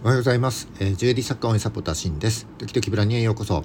[0.00, 2.46] おはようございます、えー、ジュエリー作家応援サポーターシンです。
[2.58, 3.64] 時々ブランニへようこそ。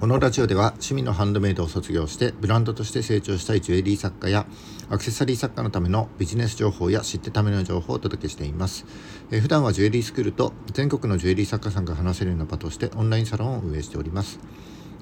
[0.00, 4.46] このラジオでは趣味のハンドメイドを卒業してブランドとして成長したいジュエリー作家や
[4.90, 8.84] アクセサリー作家のためのビジネス情報や知ってための情報をお届けしています、
[9.30, 14.40] えー、普段はジュエリースクールと全国のジュエリー作家さんが話せるような場としてオンラインサロンを運営しております。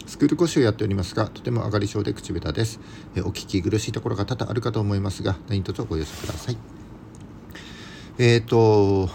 [0.06, 2.78] スクール講師をやっておりますがとても上がり症で口下手です、
[3.16, 6.58] え、お聞き苦しいところが多々あるかと思いますが何卒ご容赦ください。
[8.18, 9.08] えっ、ー、と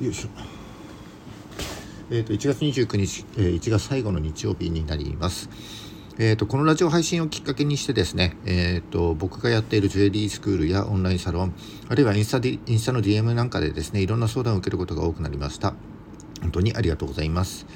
[0.00, 0.28] よいしょ。
[2.10, 5.48] えっ、ー、と、1月29日、えー、1月最後の日曜日になります。
[6.18, 11.54] えーと、このラジオ配信をきっかけにしてですね、えーと、僕がやっているジュエリースクールやオンラインサロン
[11.88, 15.74] あるいはインスタインスタの DM なんかでですねいろんな相談を受けることが多くなりました
[16.40, 17.66] 本当にありがとうございます、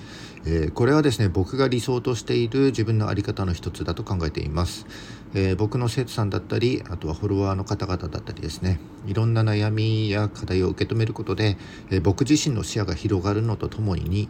[0.45, 4.87] えー、これはですね僕が理想としている自分の在り方の一つだと考えています、
[5.35, 8.81] えー、僕の生徒さんだったりあとはフォロワーの方々だったりですね。
[9.07, 11.57] いろんな悩みや課題を受け止めることで、
[11.91, 14.29] えー、僕自身の視野が広がるのとともに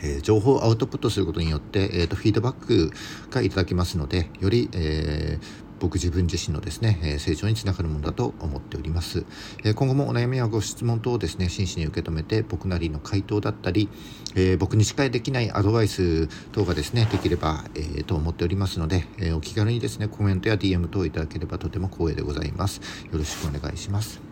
[0.00, 2.92] え、情報をアウトプットすることによって、えーと、フィードバック
[3.30, 9.24] がいただきますのでより、えー、僕自分自身のですね、え成長につながるものだと思っております、
[9.64, 13.88] え今後もお悩みやご質問等をですね真摯に受け止めて僕なりの回答だったり、
[14.34, 22.80] え僕にしかできないアドバイス等がですねできれば、え、と思っておりますので、えお気軽にですねコメントや DM 等をいただければとても光栄でございます。
[23.10, 24.28] よろしくお願いします。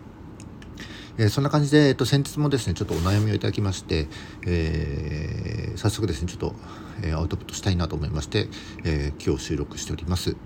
[1.19, 4.06] え、そんな感じで、えっと、先日もですねちょっとお悩みをいただきまして、
[4.47, 6.55] えー、早速ですねちょっと、
[7.03, 8.48] えー、アウトプットしたいなと思いまして、
[8.84, 10.36] え今日収録しております。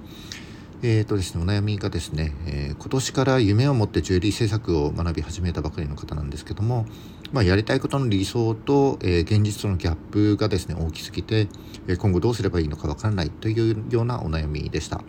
[0.82, 6.86] えーとですね、お悩みがですね、えー、今年から夢を持ってジュエリー制作を学び始めたばかりの方なんですけども、
[7.32, 11.48] まあ、やりたいことの理想と、えー、現実とのギャップがですね大きすぎて、
[11.86, 15.02] え、今後どうすればいいのかわからないというようなお悩みでした、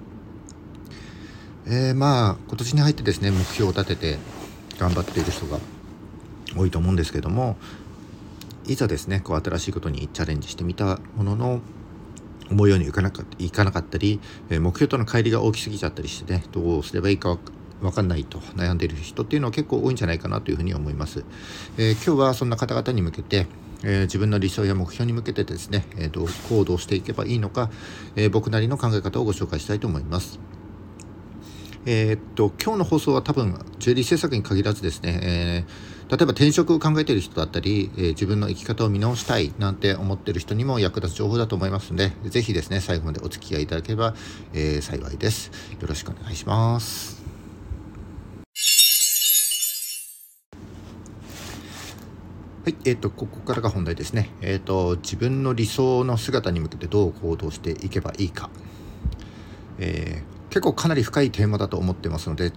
[1.66, 4.18] えー、まあ今年に入ってですね目標を立てて
[4.78, 5.58] 頑張っている人が
[6.58, 7.56] 多いと思うんですけども
[8.68, 11.62] いざですねこう新しいことにチャレンジしてみたものの
[12.52, 14.20] 思うようにいかなかいかなかったり、
[14.50, 17.38] え目標との乖離が大きすぎちゃったりしてねどうすればいいか
[17.82, 21.26] 分かんないと悩んでいる人っていうのは結構多いんじゃないかなというふうに思います。
[21.78, 23.48] えー、今日はそんな方々に向けて、
[23.84, 27.72] えー、自分の理想や目標に向けてですね、えー、どう行動していけばいいのか、
[28.16, 30.40] え僕なりの考え方をご紹介したいと思います。
[31.86, 44.14] えー、っと今日の放送は多分ジュエリー制作に限らずですね、えー、例えば転職を考えている人だったり、えー、自分の生き方を見直したいなんて思っている人にも役立つ情報だと思いますので是非ですね最後までお付き合いいただければ、
[44.52, 45.52] えー、幸いです。
[45.80, 47.24] よろしくお願いします。
[52.66, 58.50] はい、えーと、ここからが本題ですね、えーと、自分の理想の姿に向けてどう行動していけばいいか、
[59.80, 62.52] えー結構かなり深いテーマだと思ってますので、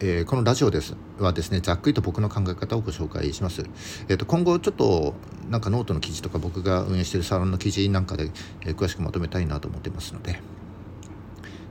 [0.00, 0.96] えー、このラジオです。
[1.18, 3.64] はですねざっくりと僕の考え方をご紹介します、
[4.08, 5.14] えーと、今後ちょっと
[5.50, 8.30] なんかノートの記事とか僕が運営しているサロンの記事なんかで、
[8.64, 10.40] えー、詳しくまとめたいなと思ってますので、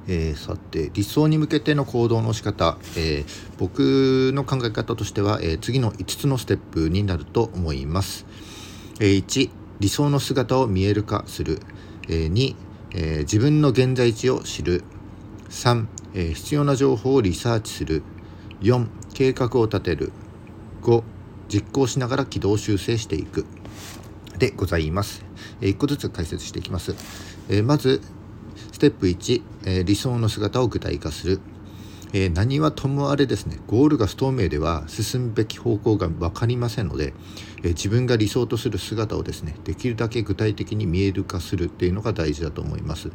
[0.07, 3.23] えー、さて理想に向けての行動の仕方、え
[3.57, 8.25] 僕の考え方としては、え次の5つのステップになると思います、
[8.99, 11.59] え1理想の姿を見える化する、
[12.09, 12.55] え2、
[12.95, 14.83] え自分の現在地を知る。
[15.49, 18.03] 3、えー、必要な情報をリサーチする。
[18.61, 20.11] 4計画を立てる。
[20.81, 21.03] 5
[21.49, 23.45] 実行しながら軌道修正していく。
[24.37, 25.25] でございます、
[25.61, 26.95] えー、1個ずつ解説していきます、
[27.49, 28.01] えー、まず
[28.71, 31.39] ステップ1、えー、理想の姿を具体化する、
[32.13, 33.59] え何はともあれですね。
[33.67, 37.13] ゴールが不透明では進むべき方向が分かりませんので、
[37.63, 43.09] え自分が理想とする姿をですねできるだけ具体的に見える化するっていうのが大事だと思います。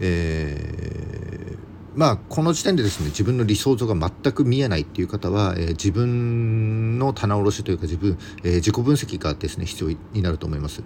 [0.00, 1.58] えー、
[1.94, 10.82] まあこの時点でですね自分の理想像が全く見えないっていう方は、えー、自分の棚卸しというか自分、えー、自己分析がですね必要になると思います。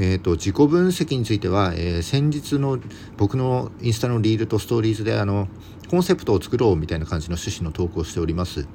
[0.00, 2.78] えーと、自己分析については、えー、先日の
[3.16, 5.48] 僕のインスタのリールとストーリーズであの
[5.90, 8.68] コンセプトを作ろうみたいな感じの趣旨の投稿をしております。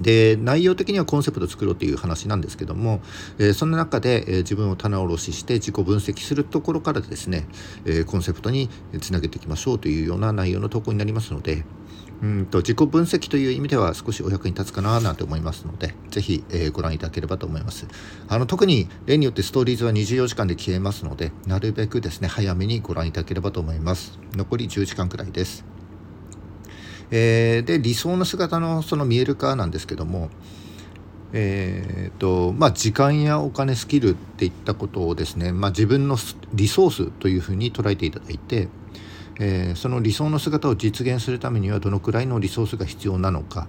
[0.00, 3.00] で内容的にはコンセプト作ろうっていう話なんですけども、
[3.38, 7.46] えー、その中で、えー、自分を棚卸しして自己分析するところからですね、
[7.84, 8.68] えー、コンセプトに
[9.00, 11.64] つなげていきましょうというような内容の投稿になりますので
[12.22, 17.86] うんと自己分析という意味では少しお役に立つかななんて思いますのでぜひ、えご覧いただければと思います。
[18.28, 24.18] あの特に例によってストーリーズは24時間で消えますのでなるべくですね早めにご覧いただければと思います。
[24.34, 25.75] 残り10時間くらいです。
[27.10, 30.30] えー、で理想の姿のその見える化なんですけども、
[31.32, 36.16] えーとまあ、時間やお金スキルっていったことをですね、まあ、自分の
[36.54, 38.68] リソースというふうに捉えていただいて、
[39.38, 43.68] えー、その理想の姿を実現するためにはどのくらいのリソースが必要なのか、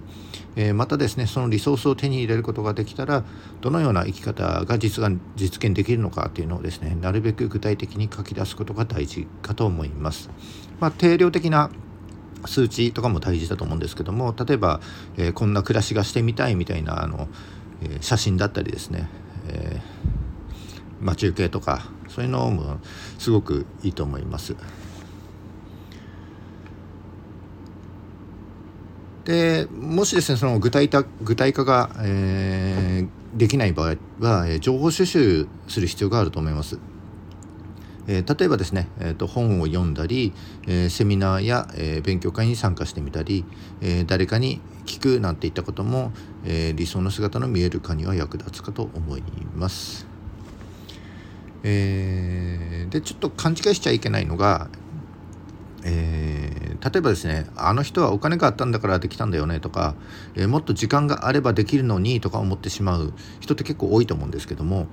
[0.56, 3.24] えー、またですねそのリソースを手に入れることができたら
[3.60, 10.30] どのような生き方が実現実現できるのかっていうのをですねなるべく具体的に書き出すことが大事かと思います。
[10.80, 11.70] まあ、定量的な
[12.46, 14.80] 数値とかも大事だと思うんですけども例えば、
[15.16, 17.28] えー、こんな暮らしがしてみたいみたいなあの、
[17.82, 19.08] えー、写真だったりですね、
[19.48, 22.78] えー、待ち受けとかそういうのも
[23.18, 24.56] すごくいいと思います。
[29.24, 30.88] でもしですねその具体
[31.20, 36.78] 具体化が、えー、できない場合は、え、情報収集する必要があると思います。
[38.08, 40.32] えー、例えばですね、えーと、本を読んだり、
[40.66, 43.44] えー、セミナーや、えー、勉強会に参加してみたり、
[43.80, 46.12] え誰かに聞くなんていったことも、
[46.44, 49.22] え理想の姿の見える化には役立つかと思い
[49.54, 50.06] ます。
[51.62, 54.68] えでちょっと勘違いしちゃいけないのが、
[55.84, 59.94] え、例えばですねあの人はお金があったんだからできたんだよねとか、
[60.34, 64.86] え、もっと時間があればできるのにとか思ってしまう人って結構多いと思うんですけども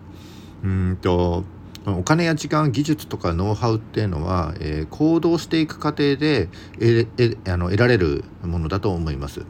[0.63, 1.43] うんと
[1.87, 6.49] お金や時間技術とかノウハウっていうのは、えー、行動していく過程で
[6.79, 9.45] ええあの得られるものだと思います。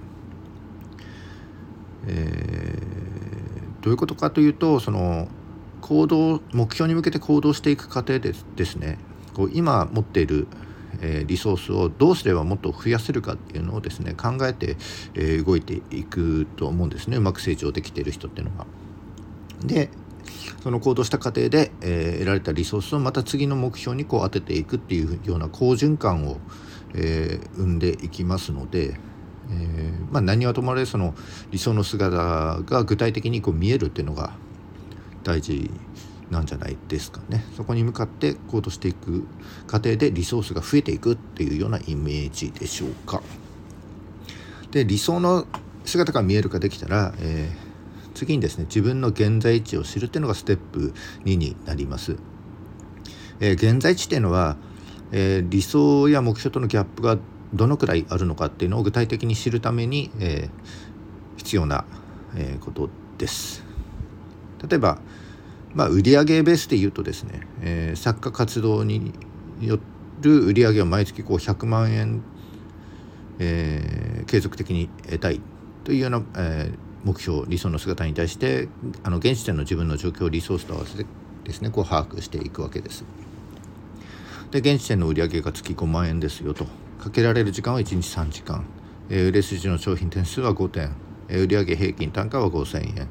[2.07, 5.27] えー、どういうことかというとその
[5.81, 8.99] 行動目標に向けて行動していく過程でですね
[9.33, 10.47] こう今持っている
[11.01, 14.77] えー、リソースをどうすればもっと増やせるかっていうのをですね考えて、
[15.13, 18.65] えー、動いていくと思うんですねうまく成長できている人っていうのは。
[19.63, 19.89] で
[20.65, 26.39] その行動した過程で、えー、得られたリソースをまた次の目標にこう当てていくっていうような好循環を、
[26.95, 28.95] えー、生んでいきますので、
[29.51, 31.13] えーまあ、何はともあれその
[31.51, 34.33] 理想の姿が具体的にこう見えるっていうのが
[35.23, 35.69] 大事
[36.31, 37.45] なんじゃないですかね。
[37.55, 39.27] そこに向かって行動していく
[39.67, 43.21] 過程でリソースが増えていくっていうようなイメージでしょうか。
[44.71, 45.45] で理想の
[45.83, 47.64] 姿が見える化できたら、えー、
[48.15, 50.93] 次にですね自分の現在地を知るっていうのがステップ
[51.25, 52.17] 2になります、
[53.39, 54.57] えー、現在地っていうのは、
[55.11, 57.19] えー、理想や目標とのギャップが
[57.53, 60.49] どのくらいあるのかっていうのを具体的に知るために、え
[61.37, 61.85] 必要な、
[62.35, 63.63] えことです。
[64.67, 64.99] 例えば
[65.75, 69.13] まあ、売上ベースで言うとですね、えー、作家活動に
[69.59, 69.77] よ
[70.21, 72.23] る売上を毎月こう100万円、
[73.39, 75.41] え、継続的に得たい
[75.83, 78.67] というような、えー、目標理想の姿に対して
[79.03, 81.05] あの現時点の自分の状況をリソースと合わせて
[81.45, 83.05] ですねこう把握していくわけです。
[84.51, 86.65] で現時点の売上が月5万円ですよと。
[86.99, 88.65] かけられる時間は1日3時間、
[89.09, 90.95] えー、売れ筋の商品点数は5点、
[91.29, 93.07] えー、売上平均単価は5000円。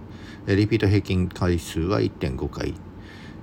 [0.46, 2.74] えリピート平均回数は1.5回、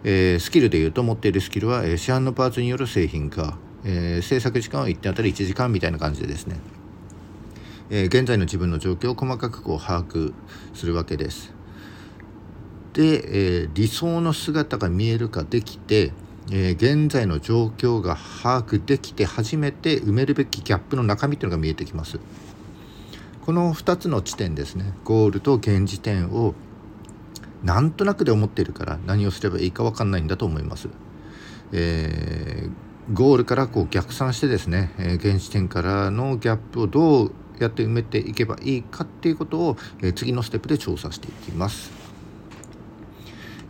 [0.04, 6.58] えー、スキルでいうと持っているスキルは、えー、市販のパーツによる製品化、えー、制作時間は1点あたり1時間みたいな感じでですね、
[7.94, 10.34] えー、現在の自分の状況を細かくこう把握
[10.74, 11.54] するわけです。
[12.94, 16.14] で、えー、理想の姿が見えるかできて、
[16.52, 22.20] えー、現在の状況が把握できて初めて埋めるべきギャップの中身というのが見えてきます。
[23.46, 26.54] この2つの地点ですねゴールと現時点を
[27.64, 30.88] なんとなくで思っているから何をすればいいか分かんないんだと思います。
[31.74, 37.32] えー、ゴールからこう逆算してですね、えー、現時点からのギャップをどう
[37.64, 41.92] やって埋めていけばいいかっていうことを、え、次のステップで調査していきます。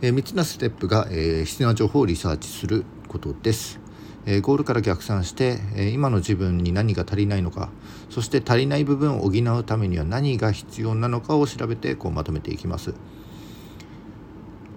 [0.00, 3.80] え、3つのステップが、えー、必要な情報をリサーチすることです。
[4.26, 7.70] え、ゴールから逆算して、え、今の自分に何が足りないのか
[8.08, 12.94] そして足りない部分を補うためには何が必要なのかを調べてこうまとめていきます。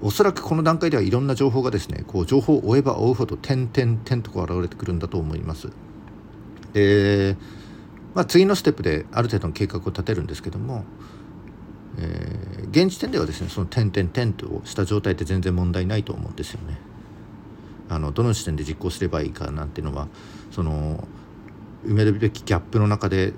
[0.02, 5.70] おそらくこの段階ではいろんな情報がですねこう情報を追えば追うほど点々点とこう現れてくるんだと思います。
[6.74, 7.38] で、
[8.16, 10.86] まあ、次のステップである程度の計画を立てるんですけども、
[12.00, 16.80] えー、現時点ではですねその点々点とした状態って全然問題ないと思うんですよね。
[17.90, 20.08] あのどの時点で実行すればいいかなんていうのは
[20.50, 21.08] その
[21.86, 23.34] 埋めるべきギャップの中で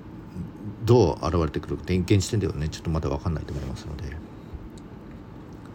[0.84, 4.27] どう現れてくるか現時点ではねちょっとまだ分かんないと思いますので。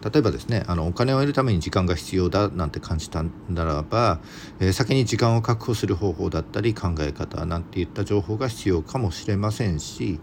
[0.04, 4.20] 例えばですねあのお金を得るために時間が必要だなんて感じたならば、
[4.60, 10.20] えー、先に時間を確保する方法だったり考え方なんていった情報が必要かもしれませんし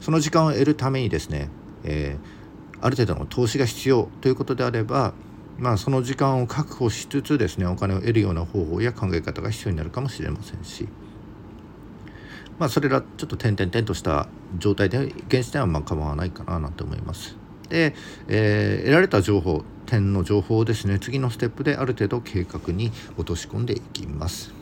[0.00, 1.50] その時間を得るためにですね、
[1.84, 5.12] えー、ある程度の投資が必要ということであれば
[5.58, 10.86] まあ、その時間を確保しつつですねお金を得るような方法や考え方が必要になるかもしれませんし、
[12.58, 14.98] まあ、それらちょっと点々点とした状態で
[15.28, 17.45] 現時点はまあ構わないかななんて思います。
[17.68, 17.94] で、
[18.28, 24.52] えー、得られた情報点の情報をですね次のステップである程度計画に落とし込んでいきます、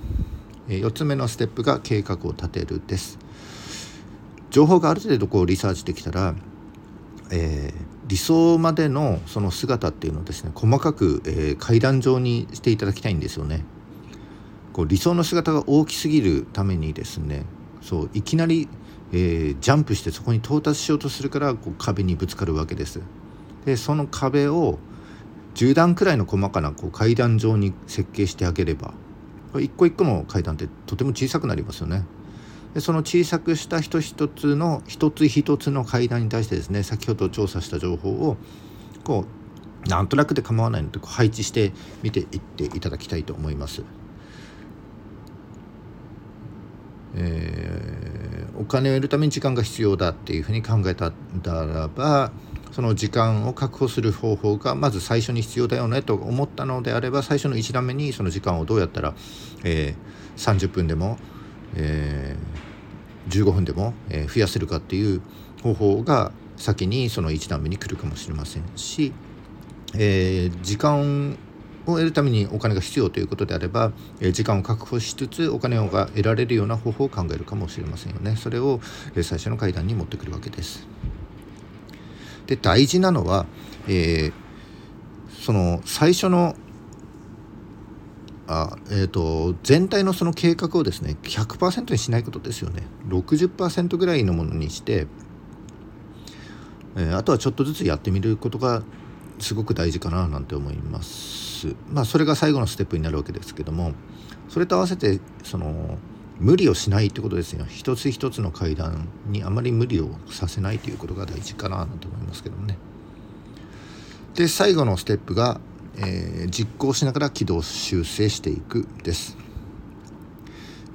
[0.68, 3.18] えー、4つ目のステップが計画を立てるです
[4.50, 6.34] 情報がある程度こうリサーチできたら、
[7.32, 13.64] えー、理想までのその姿っていうのをですね細かく、えー、階段状にしていただきたいんですよね。
[14.72, 17.44] こう理想の姿が大きすぎるためにですね
[17.80, 18.68] そういきなり、
[19.16, 23.00] えー、ジャンプしてそこに到達しようとするからこう壁にぶつかるわけです。
[23.64, 24.80] でその壁を
[25.54, 28.92] 10段くらいの細かなこう階段状に設計してあげれば
[29.54, 32.04] 一個一個の階段ってとても小さくなりますよね。
[32.74, 38.36] でその小さくした一一つの一つ一つの階段に対してですね先ほど調査した情報を
[39.04, 39.26] こ
[39.86, 43.84] うなんとなくで構わないのでこう配置して見ていっていただきたいと思います。
[47.16, 52.32] えー、お金を得るために時間が必要だっていうふうに考えたならば
[52.72, 59.14] その時間を確保する方法がまず最初に必要だよねと思ったのであれば最初の1段目にその時間をどうやったら、
[59.62, 61.16] えー、30分でも、
[61.76, 65.22] えー、15分でも、え、増やせるかっていう
[65.62, 69.12] 方法が先にその1段目に来るかもしれませんし、
[69.94, 71.38] えー、時間
[71.86, 78.36] を得るためにお金が必要ということであれば、え時間を確保しつつお金が得られるような方法を考えるかもしれませんよね。
[78.36, 78.80] それを、
[79.14, 80.86] え最初の階段に持ってくるわけです。
[82.46, 83.46] で大事なのは、
[83.88, 84.32] えー、
[85.42, 86.56] その最初の
[88.46, 95.06] あえーと、全体のその計画をですね100%にしないことですよね60%ぐらいのものにして、
[96.94, 98.82] えー、あとはちょっとずつやってみることが
[99.38, 101.53] すごく大事かななんて思います
[101.90, 103.92] まあそれが最後のステップになるわけですけども
[104.48, 105.98] それと合わせてその
[106.38, 107.64] 無理をしないってことですよ。
[107.68, 112.76] 一つ一つの階段にあまり無理をさせないということが大事かなと思いますけどもね。
[114.34, 115.60] で最後のステップが、
[115.96, 119.36] えー、実行しながら軌道修正していくです。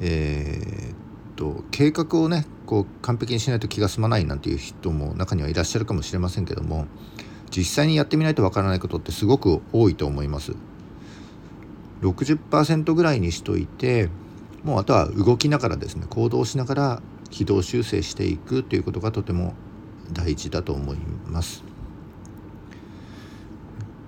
[0.01, 0.95] えー、っ
[1.35, 6.87] と計画をねこう完璧にしないと気が済まないなんていう人も中にはいらっしゃるかもしれませんけども
[7.55, 10.53] 実際にやってみないとわからないことってすごく多いと思います
[12.01, 14.09] 60%ぐらいにしといて
[14.63, 19.53] もうあとは動きながらですね行動しながら軌道修正していくということがとても
[20.11, 21.63] 大事だと思います。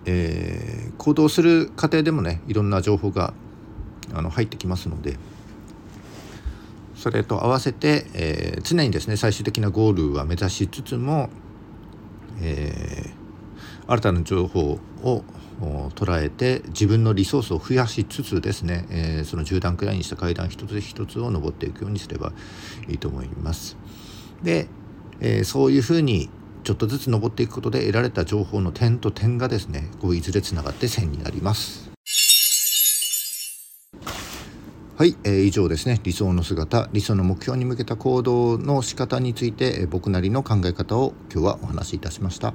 [0.05, 3.35] えー、行動する過程でもねいろんな情報が
[4.13, 5.17] あの入ってきますので
[6.95, 11.29] それと合わせて、えー、常にですね最終的なゴールは目指しつつも、
[12.41, 12.70] え、
[13.87, 15.23] 新たな情報を
[15.95, 22.33] 捉えて自分のリソースを増やしつつですね、えー、その10段くらいにした階段一つ一つを登っていくようにすれば
[22.87, 23.77] いいと思います。
[24.41, 24.67] で、
[25.19, 26.29] えー、そういうふうに
[26.63, 31.91] ちょっとずつ登っていくことで得られた情報の点と点がですねこういずれつながって線になります。
[34.97, 42.53] はい、えー、以上ですね理想の姿理想の目標に向けた行動の仕方について、えー、僕なりの考え方を今日はお話しいたしました。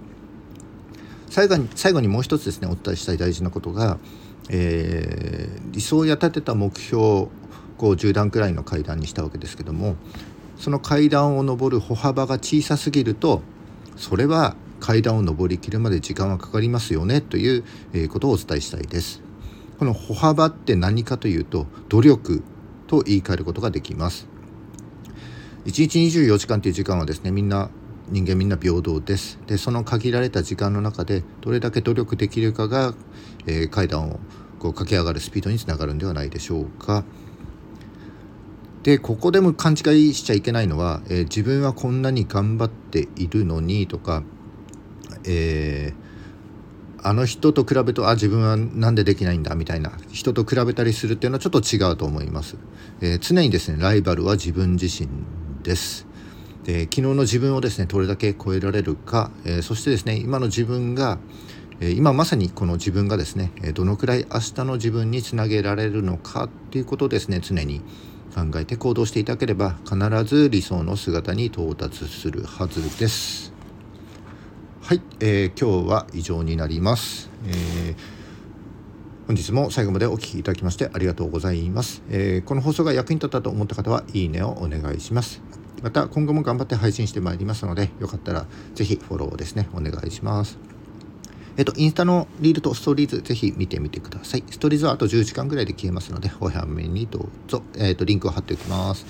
[1.36, 3.98] 最後に最後にもう一つですねお伝えしたい大事なことが、
[4.48, 7.30] えー、理想や立てた目標を
[7.76, 9.96] こう10段くらいの階段にしたわけですけども
[10.56, 13.42] その階段を上る歩幅が小さすぎると
[13.98, 17.64] それは階段を上りきるまで時間はかかりますよねという
[18.08, 19.20] ことをお伝えしたいです。
[19.78, 22.42] この歩幅って何かというと努力
[22.86, 24.26] と言い換えることができます。
[25.66, 27.68] 1日24時間という時間はですねみんな
[28.08, 32.94] 人間みんな平等ですでその限られた時間の中でどれだけ努力できるかが、
[33.46, 34.20] えー、階段を
[34.58, 37.04] こう駆け上がるスピードにつながるんではないでしょうか。
[38.84, 44.22] でここでも勘違いしちゃいけないのは、えー、自分はこんなに頑張っているのにとか、
[45.24, 52.58] えー、あの人と比べるとあ自分は何でできないんだみたいな人と比べたりするっていうのはちょっと違うと思います。
[53.00, 55.08] えー、常にですねライバルは自分自身
[55.64, 56.06] です。
[56.66, 61.18] で昨日の自分をですねどれだけ超えられるか、えー、そしてですね今の自分が、
[61.78, 67.82] えー、今まさにこの自分がですねどのくらい明日の自分につなげられるのかっていうことをですね常に
[68.34, 73.54] 考えて行動していただければ必ず理想の姿に到達するはずです。
[74.82, 77.30] はい、えー、今日は以上になります。
[77.46, 78.16] えー
[79.26, 85.42] 本日も最後までお聴きいただきましてありがとうございます、えー、この放送が役に立ったと思った方はいいねをお願いします
[85.82, 90.58] また今後も頑張って配信してまいりますのでよかったら是非フォローですねお願いします
[91.58, 94.44] えっと、インスタのリールとストーリーズぜひ見てみてください。
[94.50, 97.62] ストーリーズはあと10時間ぐらいで消えますので、お早めにどうぞ。
[97.78, 99.06] えっと、リンクを貼っておきます。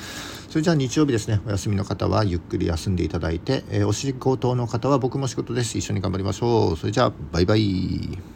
[0.49, 5.77] それじゃあ日曜日ですね、お休みの方はゆっくり休んでいただいて、えー、お仕事の方は僕も仕事です。
[5.77, 6.77] 一緒に頑張りましょう。
[6.77, 8.36] それじゃあ、バイバイ。